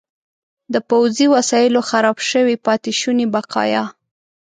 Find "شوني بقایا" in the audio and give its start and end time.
2.99-3.83